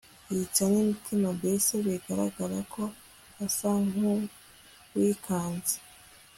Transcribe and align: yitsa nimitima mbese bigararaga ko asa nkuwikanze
yitsa 0.33 0.63
nimitima 0.71 1.27
mbese 1.39 1.71
bigararaga 1.87 2.57
ko 2.73 2.83
asa 3.45 3.69
nkuwikanze 3.87 5.75